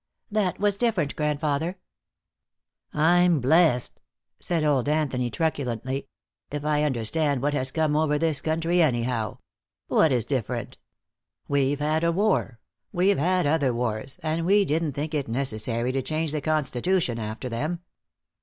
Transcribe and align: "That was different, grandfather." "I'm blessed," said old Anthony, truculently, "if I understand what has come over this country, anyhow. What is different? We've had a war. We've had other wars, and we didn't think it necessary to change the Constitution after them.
"That 0.31 0.59
was 0.59 0.77
different, 0.77 1.15
grandfather." 1.15 1.77
"I'm 2.91 3.39
blessed," 3.39 3.99
said 4.39 4.63
old 4.63 4.89
Anthony, 4.89 5.29
truculently, 5.29 6.07
"if 6.49 6.65
I 6.65 6.81
understand 6.81 7.43
what 7.43 7.53
has 7.53 7.69
come 7.69 7.95
over 7.95 8.17
this 8.17 8.41
country, 8.41 8.81
anyhow. 8.81 9.37
What 9.89 10.11
is 10.11 10.25
different? 10.25 10.79
We've 11.47 11.79
had 11.81 12.03
a 12.03 12.11
war. 12.11 12.59
We've 12.91 13.19
had 13.19 13.45
other 13.45 13.75
wars, 13.75 14.17
and 14.23 14.43
we 14.43 14.65
didn't 14.65 14.93
think 14.93 15.13
it 15.13 15.27
necessary 15.27 15.91
to 15.91 16.01
change 16.01 16.31
the 16.31 16.41
Constitution 16.41 17.19
after 17.19 17.47
them. 17.47 17.81